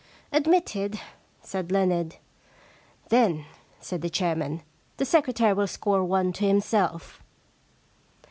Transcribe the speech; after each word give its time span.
Admitted,' 0.31 0.99
said 1.43 1.71
Leonard. 1.71 2.15
* 2.65 3.09
Then,' 3.09 3.45
said 3.79 4.01
the 4.01 4.09
chairman, 4.09 4.63
* 4.79 4.97
the 4.97 5.05
secretary 5.05 5.53
will 5.53 5.67
score 5.67 6.03
one 6.03 6.33
to 6.33 6.47
himself.' 6.47 7.21